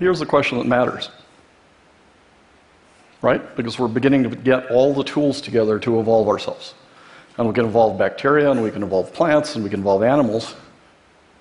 [0.00, 1.10] Here's the question that matters.
[3.22, 3.54] Right?
[3.54, 6.74] Because we're beginning to get all the tools together to evolve ourselves.
[7.36, 10.56] And we can evolve bacteria, and we can evolve plants, and we can evolve animals.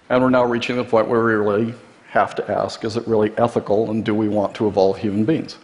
[0.10, 1.74] And we're now reaching the point where we really
[2.10, 5.57] have to ask is it really ethical, and do we want to evolve human beings?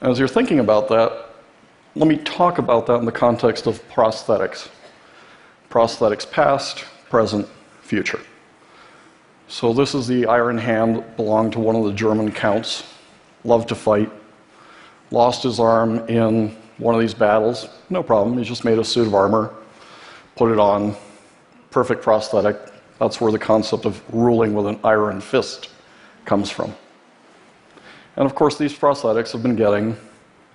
[0.00, 1.30] As you're thinking about that,
[1.96, 4.68] let me talk about that in the context of prosthetics
[5.70, 7.48] prosthetics past, present,
[7.82, 8.20] future.
[9.46, 12.82] So, this is the iron hand belonged to one of the German counts,
[13.44, 14.10] loved to fight,
[15.10, 17.68] lost his arm in one of these battles.
[17.90, 19.54] No problem, he just made a suit of armor,
[20.34, 20.96] put it on,
[21.70, 22.56] perfect prosthetic.
[22.98, 25.68] That's where the concept of ruling with an iron fist
[26.24, 26.74] comes from.
[28.16, 29.96] And of course, these prosthetics have been getting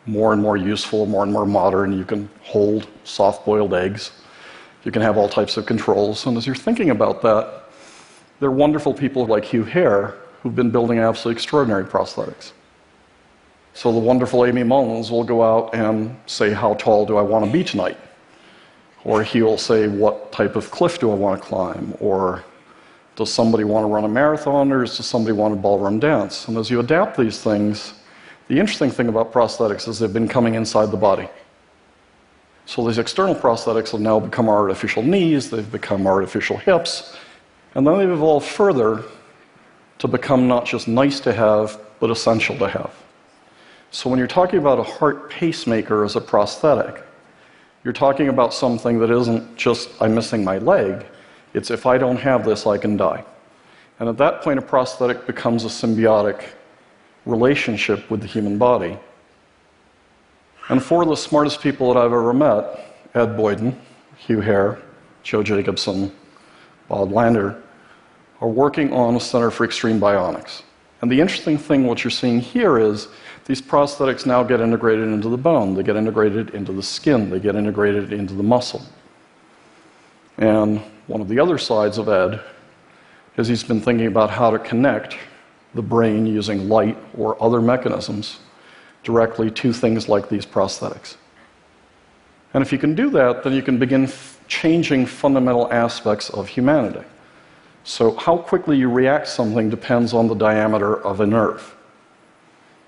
[0.06, 1.98] more and more useful, more and more modern.
[1.98, 4.12] You can hold soft boiled eggs,
[4.84, 6.26] you can have all types of controls.
[6.26, 7.59] And as you're thinking about that,
[8.40, 12.54] there are wonderful people like Hugh Herr who've been building absolutely extraordinary prosthetics.
[13.74, 17.46] So the wonderful Aimee Mullins will go out and say, How tall do I want
[17.46, 17.98] to be tonight?
[19.04, 21.94] Or he will say, What type of cliff do I want to climb?
[22.00, 22.44] Or
[23.16, 26.48] does somebody want to run a marathon or does somebody want a ballroom dance?
[26.48, 27.94] And as you adapt these things,
[28.48, 31.28] the interesting thing about prosthetics is they've been coming inside the body.
[32.66, 37.18] So these external prosthetics have now become artificial knees, they've become artificial hips,
[37.76, 39.04] and then they've evolved further
[40.00, 42.94] to become not just nice to have, but essential to have.
[43.92, 47.04] So when you're talking about a heart pacemaker as a prosthetic,
[47.84, 51.06] you're talking about something that isn't just, I'm missing my leg,
[51.54, 53.24] it's if I don't have this, I can die.
[54.00, 56.44] And at that point, a prosthetic becomes a symbiotic
[57.26, 58.98] relationship with the human body.
[60.70, 63.80] And four of the smartest people that I've ever met Ed Boyden,
[64.18, 64.80] Hugh Herr,
[65.24, 66.12] Joe Jacobson,
[66.88, 67.62] Bob Langer
[68.42, 70.64] are working on a Center for Extreme Bionics.
[71.02, 73.08] And the interesting thing, what you're seeing here is
[73.46, 77.40] these prosthetics now get integrated into the bone, they get integrated into the skin, they
[77.40, 78.82] get integrated into the muscle.
[80.38, 82.42] And one of the other sides of Ed
[83.38, 85.18] is he's been thinking about how to connect
[85.74, 88.40] the brain using light or other mechanisms
[89.04, 91.16] directly to things like these prosthetics.
[92.54, 94.12] And if you can do that, then you can begin
[94.48, 97.06] changing fundamental aspects of humanity.
[97.90, 101.76] So, how quickly you react something depends on the diameter of a nerve.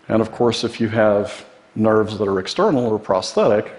[0.08, 3.74] And of course, if you have nerves that are external or prosthetic,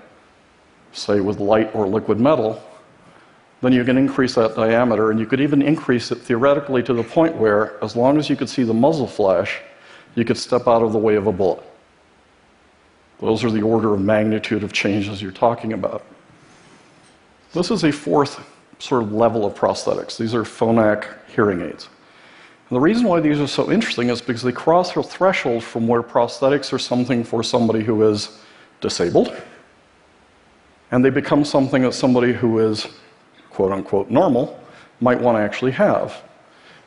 [0.90, 2.60] say with light or liquid metal,
[3.60, 7.04] then you can increase that diameter, and you could even increase it theoretically to the
[7.04, 9.60] point where, as long as you could see the muzzle flash,
[10.16, 11.62] you could step out of the way of a bullet.
[13.20, 16.04] Those are the order of magnitude of changes you're talking about.
[17.52, 18.44] This is a fourth
[18.82, 20.16] sort of level of prosthetics.
[20.16, 21.88] These are Phonak hearing aids.
[22.68, 25.86] And the reason why these are so interesting is because they cross a threshold from
[25.86, 28.40] where prosthetics are something for somebody who is
[28.80, 29.36] disabled,
[30.90, 32.88] and they become something that somebody who is
[33.50, 34.58] quote unquote normal
[35.00, 36.20] might want to actually have.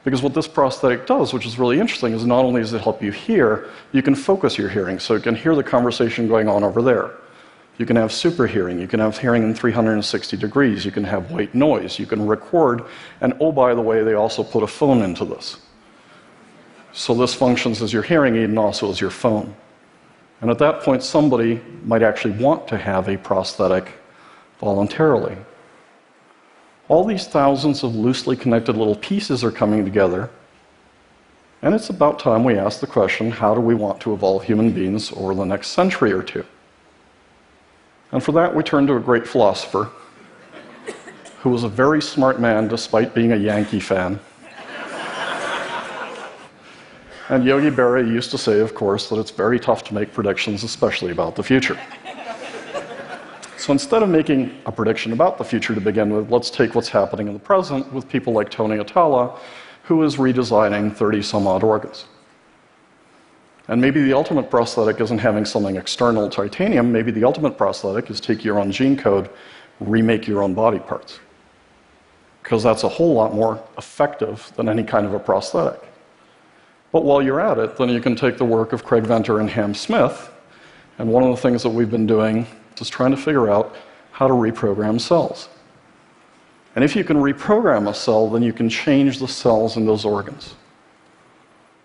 [0.03, 3.01] Because what this prosthetic does, which is really interesting, is not only does it help
[3.01, 4.99] you hear, you can focus your hearing.
[4.99, 7.11] So you can hear the conversation going on over there.
[7.77, 8.79] You can have super hearing.
[8.79, 10.85] You can have hearing in 360 degrees.
[10.85, 11.99] You can have white noise.
[11.99, 12.85] You can record.
[13.19, 15.57] And oh, by the way, they also put a phone into this.
[16.93, 19.53] So this functions as your hearing aid and also as your phone.
[20.39, 23.91] And at that point, somebody might actually want to have a prosthetic
[24.59, 25.35] voluntarily.
[26.87, 30.29] All these thousands of loosely connected little pieces are coming together.
[31.61, 34.71] And it's about time we ask the question how do we want to evolve human
[34.71, 36.45] beings over the next century or two?
[38.15, 39.91] And for that, we turn to a great philosopher
[41.41, 44.21] who was a very smart man despite being a Yankee fan.
[47.27, 50.63] and Yogi Berra used to say, of course, that it's very tough to make predictions,
[50.63, 51.77] especially about the future.
[53.57, 56.87] So instead of making a prediction about the future to begin with, let's take what's
[56.87, 59.37] happening in the present with people like Tony Atala,
[59.83, 62.05] who is redesigning 30 some odd organs.
[63.67, 68.19] And maybe the ultimate prosthetic isn't having something external titanium, maybe the ultimate prosthetic is
[68.19, 69.29] take your own gene code,
[69.79, 71.19] remake your own body parts.
[72.43, 75.81] Because that's a whole lot more effective than any kind of a prosthetic.
[76.91, 79.49] But while you're at it, then you can take the work of Craig Venter and
[79.49, 80.31] Ham Smith,
[80.99, 82.45] and one of the things that we've been doing
[82.79, 83.75] is trying to figure out
[84.11, 85.49] how to reprogram cells.
[86.75, 90.05] And if you can reprogram a cell, then you can change the cells in those
[90.05, 90.55] organs.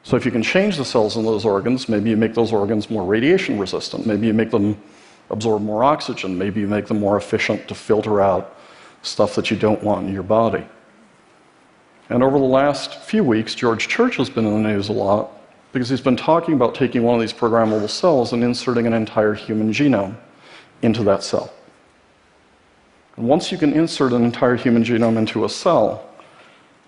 [0.02, 2.90] So if you can change the cells in those organs, maybe you make those organs
[2.90, 4.80] more radiation resistant, maybe you make them
[5.28, 8.56] absorb more oxygen, maybe you make them more efficient to filter out
[9.02, 10.64] stuff that you don't want in your body.
[12.08, 15.30] And over the last few weeks, George Church has been in the news a lot
[15.72, 19.34] because he's been talking about taking one of these programmable cells and inserting an entire
[19.34, 20.16] human genome
[20.82, 21.52] into that cell.
[23.16, 26.08] And once you can insert an entire human genome into a cell,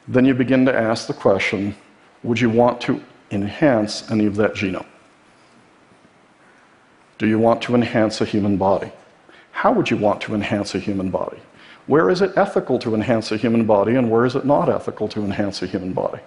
[0.09, 1.77] then you begin to ask the question
[2.23, 4.87] would you want to enhance any of that genome?
[7.19, 8.93] Do you want to enhance a human body?
[9.53, 11.39] How would you want to enhance a human body?
[11.87, 15.09] Where is it ethical to enhance a human body, and where is it not ethical
[15.09, 16.21] to enhance a human body?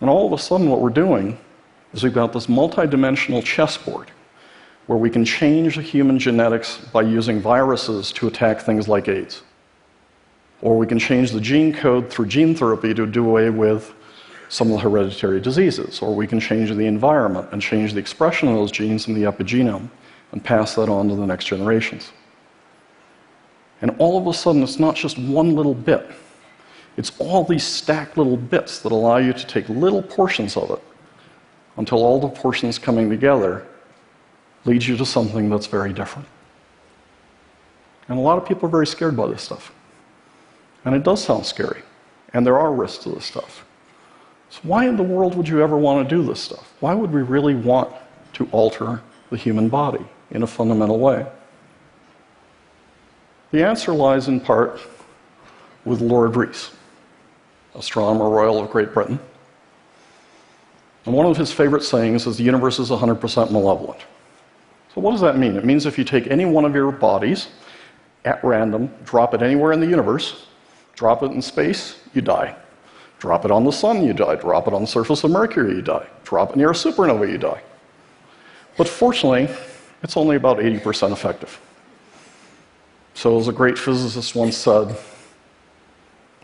[0.00, 1.38] And all of a sudden, what we're doing
[1.92, 4.10] is we've got this multidimensional chessboard
[4.86, 9.42] where we can change the human genetics by using viruses to attack things like AIDS.
[10.62, 13.92] Or we can change the gene code through gene therapy to do away with
[14.48, 16.00] some of the hereditary diseases.
[16.00, 19.22] Or we can change the environment and change the expression of those genes in the
[19.22, 19.90] epigenome
[20.32, 22.12] and pass that on to the next generations.
[23.82, 26.10] And all of a sudden, it's not just one little bit,
[26.96, 30.82] it's all these stacked little bits that allow you to take little portions of it
[31.76, 33.66] until all the portions coming together
[34.64, 36.26] leads you to something that's very different.
[38.08, 39.72] And a lot of people are very scared by this stuff.
[40.84, 41.82] And it does sound scary.
[42.32, 43.64] And there are risks to this stuff.
[44.56, 46.72] So, why in the world would you ever want to do this stuff?
[46.80, 47.92] Why would we really want
[48.34, 51.26] to alter the human body in a fundamental way?
[53.50, 54.80] The answer lies in part
[55.84, 56.70] with Lord Rees,
[57.74, 59.20] Astronomer Royal of Great Britain.
[61.04, 64.00] And one of his favorite sayings is the universe is 100% malevolent.
[64.94, 65.56] So, what does that mean?
[65.56, 67.48] It means if you take any one of your bodies
[68.24, 70.46] at random, drop it anywhere in the universe,
[70.94, 72.56] drop it in space, you die.
[73.18, 74.36] Drop it on the sun, you die.
[74.36, 76.06] Drop it on the surface of Mercury, you die.
[76.24, 77.62] Drop it near a supernova, you die.
[78.76, 79.48] But fortunately,
[80.02, 81.58] it's only about 80% effective.
[83.14, 84.94] So, as a great physicist once said,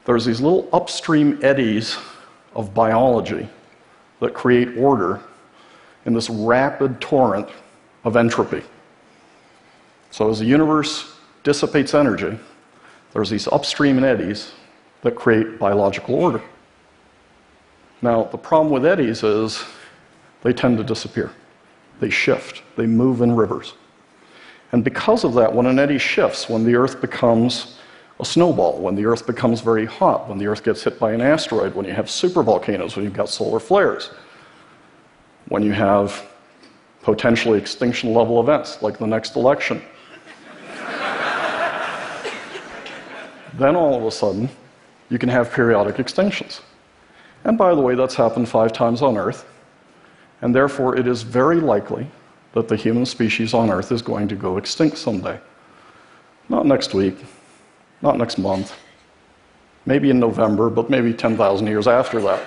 [0.06, 1.96] there's these little upstream eddies
[2.54, 3.48] of biology
[4.20, 5.20] that create order
[6.06, 7.48] in this rapid torrent
[8.04, 8.62] of entropy.
[10.10, 11.14] So, as the universe
[11.44, 12.38] dissipates energy,
[13.12, 14.52] there's these upstream eddies
[15.02, 16.40] that create biological order.
[18.02, 19.64] Now, the problem with eddies is
[20.42, 21.30] they tend to disappear,
[22.00, 23.74] they shift, they move in rivers.
[24.72, 27.78] And because of that, when an eddy shifts, when the Earth becomes
[28.18, 31.20] a snowball, when the Earth becomes very hot, when the Earth gets hit by an
[31.20, 34.10] asteroid, when you have supervolcanoes, when you've got solar flares,
[35.48, 36.26] when you have
[37.02, 39.82] potentially extinction level events like the next election,
[43.54, 44.48] then all of a sudden,
[45.10, 46.62] you can have periodic extinctions.
[47.44, 49.44] And by the way, that's happened five times on Earth,
[50.40, 52.06] and therefore it is very likely
[52.52, 55.40] that the human species on Earth is going to go extinct someday.
[56.48, 57.24] Not next week,
[58.02, 58.76] not next month,
[59.86, 62.46] maybe in November, but maybe 10,000 years after that.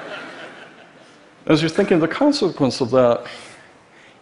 [1.48, 3.26] As you're thinking the consequence of that,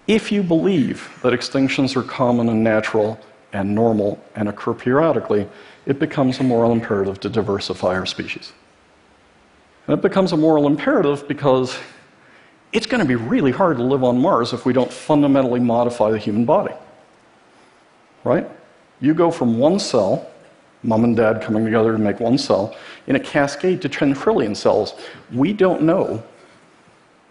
[0.08, 3.20] if you believe that extinctions are common and natural
[3.54, 5.48] and normal and occur periodically,
[5.86, 8.52] it becomes a moral imperative to diversify our species.
[9.88, 11.78] And it becomes a moral imperative because
[12.72, 16.12] it's going to be really hard to live on Mars if we don't fundamentally modify
[16.12, 16.74] the human body.
[18.24, 18.50] Right?
[19.02, 20.30] You go from one cell,
[20.82, 22.76] mom and dad coming together to make one cell,
[23.08, 24.96] in a cascade to 10 trillion cells.
[25.32, 26.24] We don't know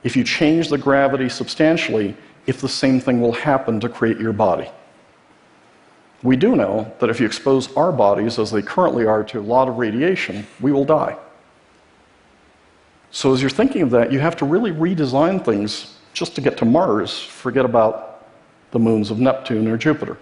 [0.02, 2.14] if you change the gravity substantially
[2.46, 4.68] if the same thing will happen to create your body.
[6.22, 9.42] We do know that if you expose our bodies, as they currently are, to a
[9.42, 11.16] lot of radiation, we will die.
[13.14, 16.56] So, as you're thinking of that, you have to really redesign things just to get
[16.56, 17.20] to Mars.
[17.20, 18.26] Forget about
[18.70, 20.16] the moons of Neptune or Jupiter.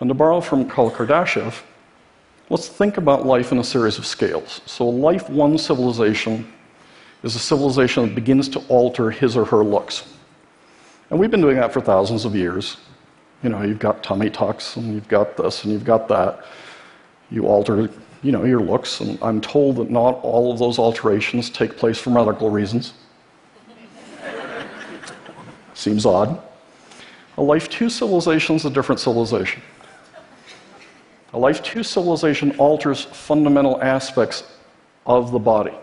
[0.00, 1.62] And to borrow from Carl Kardashev,
[2.48, 4.62] let's think about life in a series of scales.
[4.64, 6.50] So, life one civilization
[7.22, 10.10] is a civilization that begins to alter his or her looks.
[11.10, 12.78] And we've been doing that for thousands of years.
[13.42, 16.42] You know, you've got tummy tucks, and you've got this, and you've got that.
[17.30, 17.90] You alter
[18.22, 21.98] you know, your looks, and I'm told that not all of those alterations take place
[21.98, 22.94] for medical reasons.
[25.74, 26.40] Seems odd.
[27.36, 29.62] A Life 2 civilization is a different civilization.
[31.32, 34.42] A Life 2 civilization alters fundamental aspects
[35.06, 35.74] of the body.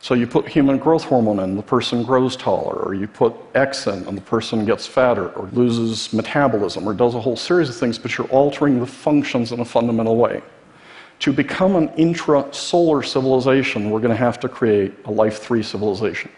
[0.00, 3.86] So you put human growth hormone in, the person grows taller, or you put X
[3.86, 7.76] in, and the person gets fatter, or loses metabolism, or does a whole series of
[7.76, 10.42] things, but you're altering the functions in a fundamental way.
[11.24, 16.30] To become an intra-solar civilization, we're going to have to create a Life 3 civilization.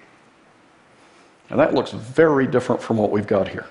[1.51, 3.67] And that looks very different from what we've got here.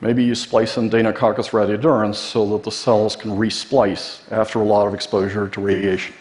[0.00, 4.86] Maybe you splice in Deinococcus radiodurans so that the cells can resplice after a lot
[4.86, 6.14] of exposure to radiation.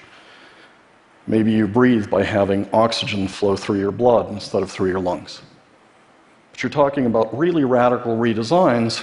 [1.25, 5.41] Maybe you breathe by having oxygen flow through your blood instead of through your lungs.
[6.51, 9.01] But you're talking about really radical redesigns.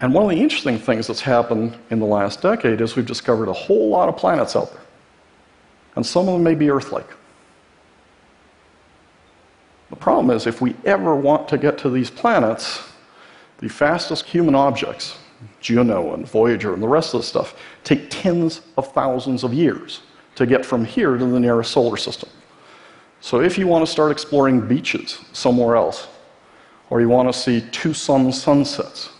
[0.00, 3.48] And one of the interesting things that's happened in the last decade is we've discovered
[3.48, 4.82] a whole lot of planets out there.
[5.94, 7.08] And some of them may be Earth like.
[9.90, 12.82] The problem is, if we ever want to get to these planets,
[13.58, 15.16] the fastest human objects,
[15.60, 20.02] Juno and Voyager and the rest of the stuff, take tens of thousands of years
[20.34, 22.28] to get from here to the nearest solar system.
[23.20, 26.08] So if you want to start exploring beaches somewhere else,
[26.90, 29.10] or you want to see two sun sunsets,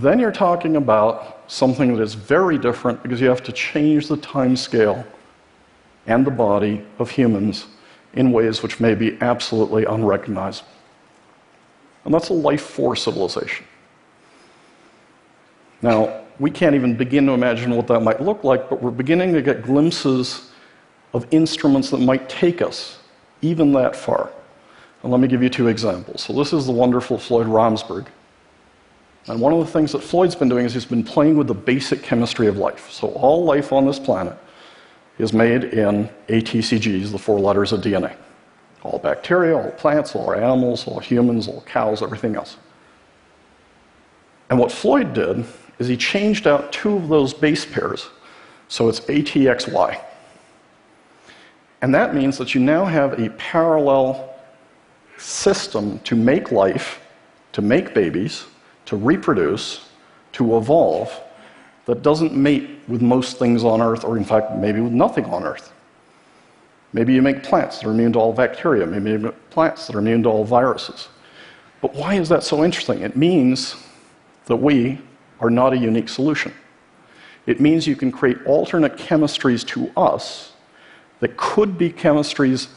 [0.00, 4.16] then you're talking about something that is very different because you have to change the
[4.16, 5.04] time scale
[6.06, 7.66] and the body of humans
[8.14, 10.70] in ways which may be absolutely unrecognizable.
[12.06, 13.66] And that's a life force civilization.
[15.82, 19.34] Now, we can't even begin to imagine what that might look like, but we're beginning
[19.34, 20.52] to get glimpses
[21.12, 22.98] of instruments that might take us
[23.42, 24.30] even that far.
[25.02, 26.22] And let me give you two examples.
[26.22, 28.06] So, this is the wonderful Floyd Romesberg.
[29.28, 31.54] And one of the things that Floyd's been doing is he's been playing with the
[31.54, 32.90] basic chemistry of life.
[32.90, 34.36] So, all life on this planet
[35.18, 38.16] is made in ATCGs, the four letters of DNA.
[38.82, 42.56] All bacteria, all plants, all animals, all humans, all cows, everything else.
[44.50, 45.44] And what Floyd did
[45.78, 48.10] is he changed out two of those base pairs,
[48.68, 50.02] so it's ATXY.
[51.80, 54.34] And that means that you now have a parallel
[55.16, 57.00] system to make life,
[57.52, 58.46] to make babies,
[58.86, 59.88] to reproduce,
[60.32, 61.12] to evolve,
[61.86, 65.44] that doesn't mate with most things on Earth, or in fact, maybe with nothing on
[65.44, 65.72] Earth.
[66.92, 69.96] Maybe you make plants that are immune to all bacteria, maybe you make plants that
[69.96, 71.08] are immune to all viruses.
[71.80, 73.00] But why is that so interesting?
[73.00, 73.76] It means
[74.46, 74.98] that we
[75.40, 76.52] are not a unique solution.
[77.46, 80.52] It means you can create alternate chemistries to us
[81.20, 82.68] that could be chemistries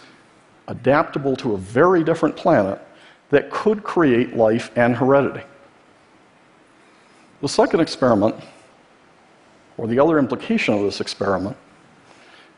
[0.68, 2.82] adaptable to a very different planet
[3.30, 5.46] that could create life and heredity.
[7.46, 8.34] The second experiment
[9.78, 11.56] or the other implication of this experiment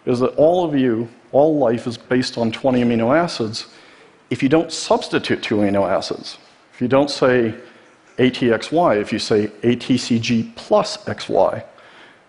[0.06, 3.68] is that all of you, all life is based on 20 amino acids.
[4.30, 6.38] If you don't substitute two amino acids,
[6.74, 7.54] if you don't say
[8.18, 11.66] ATXY, if you say ATCG plus XY,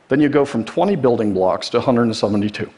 [0.09, 2.69] then you go from 20 building blocks to 172.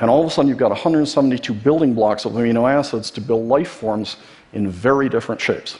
[0.00, 3.46] And all of a sudden, you've got 172 building blocks of amino acids to build
[3.46, 4.16] life forms
[4.54, 5.78] in very different shapes.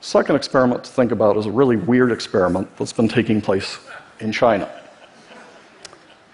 [0.00, 3.78] Second experiment to think about is a really weird experiment that's been taking place
[4.20, 4.70] in China.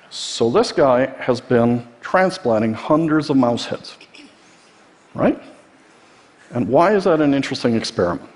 [0.08, 3.96] So, this guy has been transplanting hundreds of mouse heads,
[5.14, 5.40] right?
[6.50, 8.28] And why is that an interesting experiment?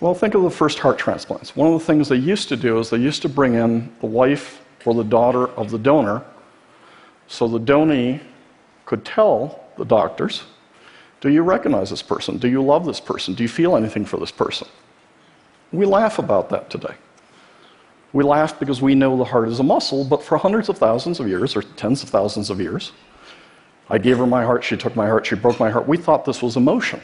[0.00, 1.56] Well, think of the first heart transplants.
[1.56, 4.06] One of the things they used to do is they used to bring in the
[4.06, 6.22] wife or the daughter of the donor
[7.26, 8.20] so the donee
[8.84, 10.42] could tell the doctors
[11.24, 12.36] do you recognize this person?
[12.36, 13.32] Do you love this person?
[13.32, 14.68] Do you feel anything for this person?
[15.72, 16.96] We laugh about that today.
[18.12, 21.20] We laugh because we know the heart is a muscle, but for hundreds of thousands
[21.20, 22.92] of years, or tens of thousands of years,
[23.88, 25.88] I gave her my heart, she took my heart, she broke my heart.
[25.88, 27.00] We thought this was emotion.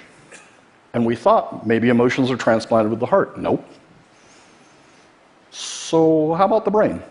[0.92, 3.38] And we thought maybe emotions are transplanted with the heart.
[3.38, 3.66] Nope.
[5.50, 7.02] So, how about the brain?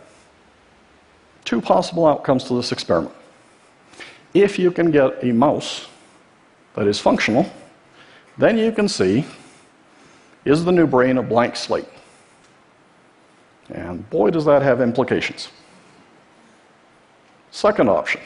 [1.44, 3.16] Two possible outcomes to this experiment.
[4.36, 5.88] If you can get a mouse
[6.76, 7.52] that is functional,
[8.38, 9.26] then you can see
[10.46, 11.88] is the new brain a blank slate?
[13.70, 15.50] And boy, does that have implications.
[17.52, 18.22] Second option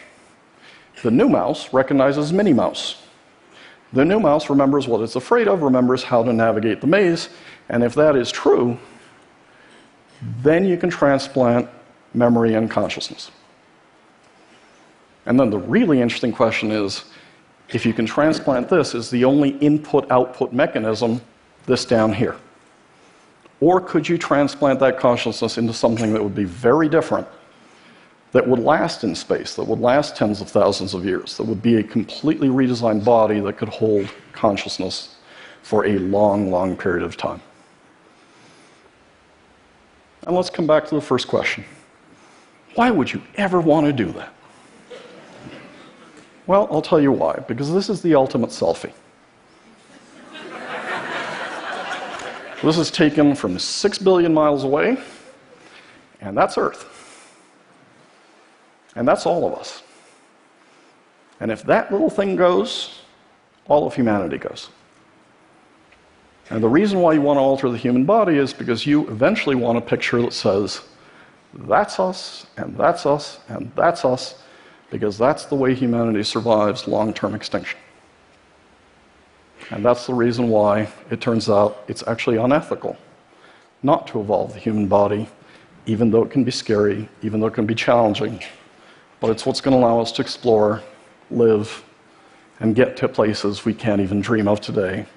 [1.01, 3.01] the new mouse recognizes Minnie Mouse.
[3.91, 7.29] The new mouse remembers what it's afraid of, remembers how to navigate the maze,
[7.67, 8.77] and if that is true,
[10.41, 11.69] then you can transplant
[12.13, 13.31] memory and consciousness.
[15.25, 17.03] And then the really interesting question is
[17.74, 21.20] if you can transplant this, is the only input output mechanism
[21.65, 22.36] this down here?
[23.60, 27.27] Or could you transplant that consciousness into something that would be very different,
[28.32, 31.62] that would last in space, that would last tens of thousands of years, that would
[31.62, 35.15] be a completely redesigned body that could hold consciousness
[35.62, 37.42] for a long, long period of time?
[40.27, 41.63] And let's come back to the first question
[42.75, 44.34] why would you ever want to do that?
[46.45, 47.43] Well, I'll tell you why.
[47.47, 48.91] Because this is the ultimate selfie.
[52.62, 54.97] this is taken from six billion miles away,
[56.21, 56.89] and that's Earth.
[58.95, 59.83] And that's all of us.
[61.39, 63.01] And if that little thing goes,
[63.67, 64.69] all of humanity goes.
[66.50, 69.55] And the reason why you want to alter the human body is because you eventually
[69.55, 70.81] want a picture that says,
[71.53, 74.42] that's us, and that's us, and that's us,
[74.93, 77.79] because that's the way humanity survives long term extinction.
[79.71, 82.95] And that's the reason why it turns out it's actually unethical
[83.81, 85.27] not to evolve the human body,
[85.88, 88.39] even though it can be scary, even though it can be challenging.
[89.19, 90.83] But it's what's going to allow us to explore,
[91.31, 91.83] live,
[92.59, 95.07] and get to places we can't even dream of today,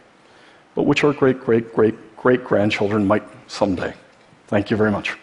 [0.75, 3.92] but which our great, great, great, great grandchildren might someday.
[4.47, 5.18] Thank you very much.